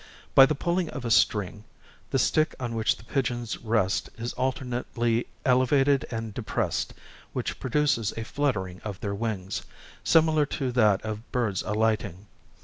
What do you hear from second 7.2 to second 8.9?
which produces a fluttering